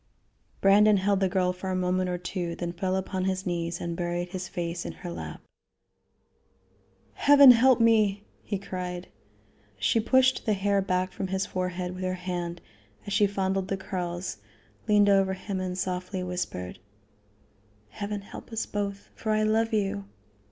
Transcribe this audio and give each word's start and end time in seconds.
Brandon 0.61 0.97
held 0.97 1.19
the 1.19 1.29
girl 1.29 1.53
for 1.53 1.69
a 1.69 1.75
moment 1.75 2.09
or 2.09 2.17
two, 2.17 2.55
then 2.55 2.73
fell 2.73 2.95
upon 2.95 3.25
his 3.25 3.45
knees 3.45 3.79
and 3.79 3.95
buried 3.95 4.29
his 4.29 4.47
face 4.47 4.83
in 4.83 4.93
her 4.93 5.11
lap. 5.11 5.41
"Heaven 7.13 7.51
help 7.51 7.79
me!" 7.79 8.23
he 8.41 8.57
cried. 8.57 9.09
She 9.77 9.99
pushed 9.99 10.43
the 10.47 10.53
hair 10.53 10.81
back 10.81 11.11
from 11.11 11.27
his 11.27 11.45
forehead 11.45 11.93
with 11.93 12.03
her 12.03 12.15
hand 12.15 12.61
and 13.01 13.05
as 13.09 13.13
she 13.13 13.27
fondled 13.27 13.67
the 13.67 13.77
curls, 13.77 14.37
leaned 14.87 15.07
over 15.07 15.33
him 15.33 15.59
and 15.59 15.77
softly 15.77 16.23
whispered: 16.23 16.79
"Heaven 17.89 18.21
help 18.21 18.51
us 18.51 18.65
both; 18.65 19.11
for 19.13 19.31
I 19.31 19.43
love 19.43 19.71
you!" 19.71 20.05